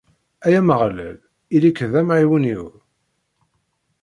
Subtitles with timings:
[0.45, 1.17] Ay Ameɣlal,
[1.55, 2.63] ili-k d amɛiwen-iw!